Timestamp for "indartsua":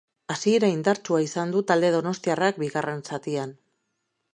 0.75-1.21